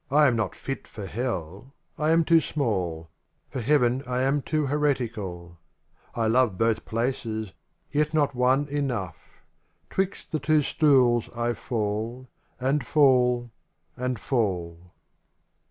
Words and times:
MAM 0.09 0.35
not 0.35 0.55
fit 0.55 0.87
for 0.87 1.05
hell,— 1.05 1.75
I 1.99 2.09
am 2.09 2.23
too 2.23 2.41
small; 2.41 3.11
For 3.51 3.61
heaven 3.61 4.01
I 4.07 4.21
am 4.21 4.41
too 4.41 4.65
heretical; 4.65 5.59
I 6.15 6.25
love 6.25 6.57
both 6.57 6.85
places, 6.85 7.53
yet 7.91 8.11
not 8.11 8.33
one 8.33 8.67
enough: 8.69 9.17
'Twixt 9.91 10.31
the 10.31 10.39
two 10.39 10.63
stools 10.63 11.29
I 11.35 11.53
fall— 11.53 12.27
and 12.59 12.83
fall— 12.83 13.51
and 13.95 14.17
fall. 14.19 14.91